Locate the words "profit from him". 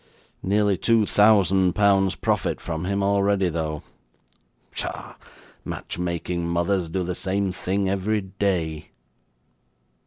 2.15-3.03